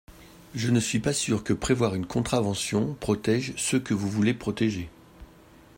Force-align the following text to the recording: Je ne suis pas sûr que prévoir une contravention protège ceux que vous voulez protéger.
Je 0.55 0.71
ne 0.71 0.79
suis 0.79 0.97
pas 0.97 1.13
sûr 1.13 1.43
que 1.43 1.53
prévoir 1.53 1.93
une 1.93 2.07
contravention 2.07 2.95
protège 2.95 3.53
ceux 3.55 3.79
que 3.79 3.93
vous 3.93 4.09
voulez 4.09 4.33
protéger. 4.33 4.89